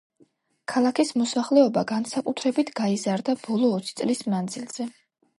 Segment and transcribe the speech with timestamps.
[0.71, 4.87] ქალაქის მოსახლეობა განსაკუთრებით გაიზარდა ბოლო ოცი წლის მანძილზე.